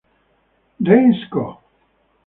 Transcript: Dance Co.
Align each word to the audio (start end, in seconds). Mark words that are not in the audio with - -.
Dance 0.79 1.29
Co. 1.31 1.45